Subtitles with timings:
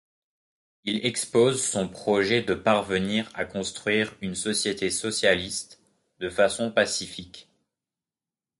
[0.83, 5.79] Il expose son projet de parvenir à construire une société socialiste
[6.17, 7.47] de façon pacifique.